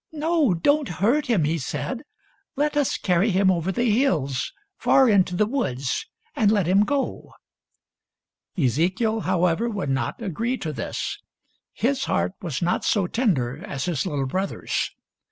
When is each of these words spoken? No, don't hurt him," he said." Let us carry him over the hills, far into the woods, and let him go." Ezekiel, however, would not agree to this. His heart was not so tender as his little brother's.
No, 0.11 0.55
don't 0.55 0.89
hurt 0.89 1.27
him," 1.27 1.43
he 1.43 1.59
said." 1.59 2.01
Let 2.55 2.75
us 2.75 2.97
carry 2.97 3.29
him 3.29 3.51
over 3.51 3.71
the 3.71 3.83
hills, 3.87 4.51
far 4.75 5.07
into 5.07 5.35
the 5.35 5.45
woods, 5.45 6.07
and 6.35 6.51
let 6.51 6.65
him 6.67 6.85
go." 6.85 7.33
Ezekiel, 8.57 9.19
however, 9.19 9.69
would 9.69 9.91
not 9.91 10.19
agree 10.19 10.57
to 10.57 10.73
this. 10.73 11.19
His 11.71 12.05
heart 12.05 12.33
was 12.41 12.63
not 12.63 12.83
so 12.83 13.05
tender 13.05 13.63
as 13.63 13.85
his 13.85 14.07
little 14.07 14.25
brother's. 14.25 14.89